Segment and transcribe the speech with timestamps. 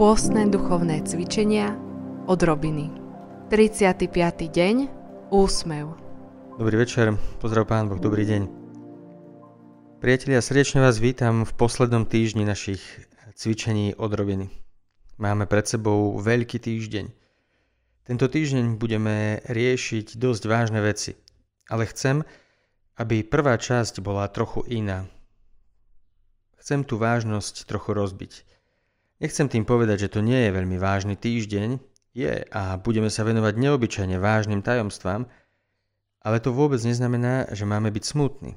[0.00, 1.76] Pôstne duchovné cvičenia
[2.24, 2.88] odrobiny.
[3.52, 4.08] 35.
[4.48, 4.88] deň
[5.28, 5.92] Úsmev
[6.56, 8.48] Dobrý večer, pozdrav pán Boh, dobrý deň.
[10.00, 12.80] Priatelia, srdečne vás vítam v poslednom týždni našich
[13.36, 14.48] cvičení odrobiny.
[15.20, 17.04] Máme pred sebou veľký týždeň.
[18.08, 21.12] Tento týždeň budeme riešiť dosť vážne veci,
[21.68, 22.24] ale chcem,
[22.96, 25.04] aby prvá časť bola trochu iná.
[26.56, 28.48] Chcem tú vážnosť trochu rozbiť.
[29.20, 31.76] Nechcem tým povedať, že to nie je veľmi vážny týždeň,
[32.16, 35.30] je a budeme sa venovať neobyčajne vážnym tajomstvám,
[36.20, 38.52] ale to vôbec neznamená, že máme byť smutní.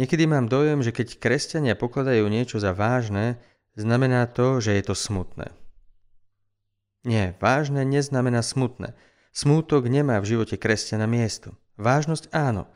[0.00, 3.36] Niekedy mám dojem, že keď kresťania pokladajú niečo za vážne,
[3.76, 5.52] znamená to, že je to smutné.
[7.04, 8.94] Nie, vážne neznamená smutné.
[9.34, 11.58] Smútok nemá v živote kresťana miesto.
[11.76, 12.70] Vážnosť áno.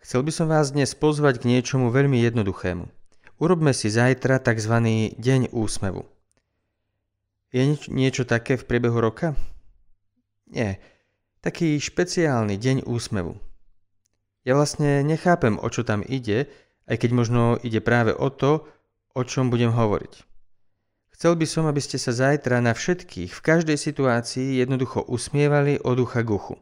[0.00, 2.86] Chcel by som vás dnes pozvať k niečomu veľmi jednoduchému.
[3.36, 4.74] Urobme si zajtra tzv.
[5.12, 6.08] deň úsmevu.
[7.52, 9.36] Je nieč- niečo také v priebehu roka?
[10.48, 10.80] Nie.
[11.44, 13.36] Taký špeciálny deň úsmevu.
[14.48, 16.48] Ja vlastne nechápem, o čo tam ide,
[16.88, 18.64] aj keď možno ide práve o to,
[19.12, 20.24] o čom budem hovoriť.
[21.12, 26.00] Chcel by som, aby ste sa zajtra na všetkých, v každej situácii jednoducho usmievali od
[26.00, 26.56] ducha k.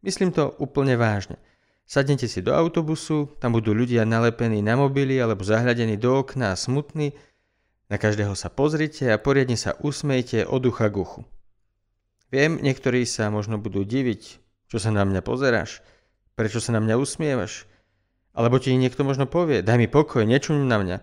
[0.00, 1.36] Myslím to úplne vážne.
[1.84, 6.58] Sadnete si do autobusu, tam budú ľudia nalepení na mobily alebo zahľadení do okna a
[6.58, 7.12] smutní,
[7.92, 11.20] na každého sa pozrite a poriadne sa usmejte od ducha k uchu.
[12.32, 14.22] Viem, niektorí sa možno budú diviť,
[14.72, 15.84] čo sa na mňa pozeráš,
[16.34, 17.68] prečo sa na mňa usmievaš,
[18.34, 20.96] alebo ti niekto možno povie, daj mi pokoj, nečuň na mňa.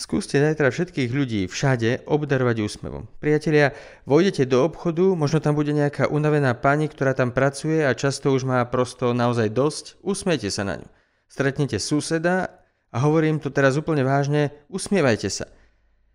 [0.00, 3.04] Skúste zajtra všetkých ľudí všade obdarovať úsmevom.
[3.20, 3.76] Priatelia,
[4.08, 8.48] vojdete do obchodu, možno tam bude nejaká unavená pani, ktorá tam pracuje a často už
[8.48, 10.88] má prosto naozaj dosť, usmiete sa na ňu.
[11.28, 12.48] Stretnete suseda
[12.88, 15.52] a hovorím to teraz úplne vážne, usmievajte sa.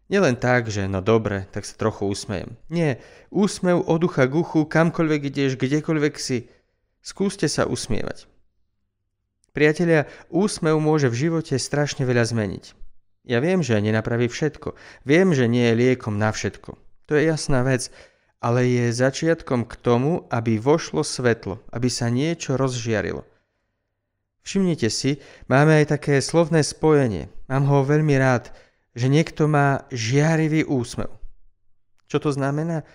[0.09, 2.57] Nielen tak, že no dobre, tak sa trochu usmejem.
[2.73, 6.49] Nie, úsmev od ducha k uchu, kamkoľvek ideš, kdekoľvek si,
[7.05, 8.25] skúste sa usmievať.
[9.53, 12.84] Priatelia, úsmev môže v živote strašne veľa zmeniť.
[13.25, 14.77] Ja viem, že nenapraví všetko.
[15.01, 16.77] Viem, že nie je liekom na všetko.
[17.09, 17.89] To je jasná vec,
[18.37, 23.25] ale je začiatkom k tomu, aby vošlo svetlo, aby sa niečo rozžiarilo.
[24.45, 25.17] Všimnite si,
[25.49, 27.33] máme aj také slovné spojenie.
[27.49, 28.53] Mám ho veľmi rád,
[28.93, 31.09] že niekto má žiarivý úsmev.
[32.05, 32.85] Čo to znamená?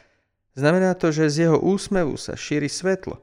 [0.55, 3.19] Znamená to, že z jeho úsmevu sa šíri svetlo.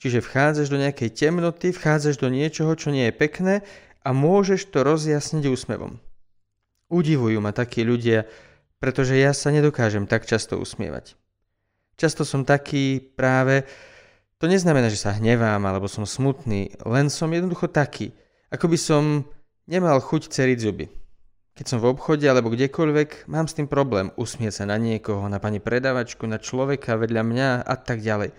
[0.00, 3.54] Čiže vchádzaš do nejakej temnoty, vchádzaš do niečoho, čo nie je pekné
[4.04, 6.00] a môžeš to rozjasniť úsmevom.
[6.92, 8.28] Udivujú ma takí ľudia,
[8.82, 11.16] pretože ja sa nedokážem tak často usmievať.
[11.94, 13.64] Často som taký práve,
[14.42, 18.12] to neznamená, že sa hnevám alebo som smutný, len som jednoducho taký,
[18.50, 19.02] ako by som
[19.64, 20.86] nemal chuť ceriť zuby.
[21.54, 25.38] Keď som v obchode alebo kdekoľvek, mám s tým problém usmieť sa na niekoho, na
[25.38, 28.34] pani predavačku, na človeka vedľa mňa a tak ďalej.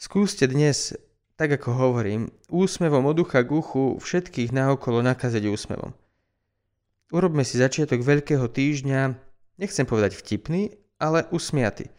[0.00, 0.96] Skúste dnes,
[1.36, 5.92] tak ako hovorím, úsmevom od ducha k uchu všetkých naokolo nakaziť úsmevom.
[7.10, 9.18] Urobme si začiatok veľkého týždňa,
[9.58, 11.90] nechcem povedať vtipný, ale usmiaty.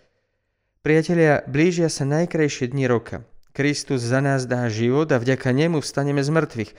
[0.80, 3.28] Priatelia, blížia sa najkrajšie dni roka.
[3.52, 6.72] Kristus za nás dá život a vďaka nemu vstaneme z mŕtvych.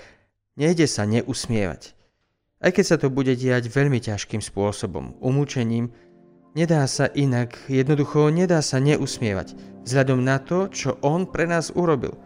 [0.56, 1.92] Nejde sa neusmievať.
[2.64, 5.92] Aj keď sa to bude diať veľmi ťažkým spôsobom, umúčením,
[6.56, 9.52] nedá sa inak, jednoducho nedá sa neusmievať,
[9.84, 12.16] vzhľadom na to, čo On pre nás urobil.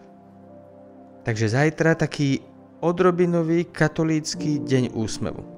[1.26, 2.46] Takže zajtra taký
[2.78, 5.55] odrobinový katolícky deň úsmevu.